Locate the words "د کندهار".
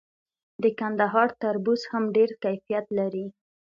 0.63-1.29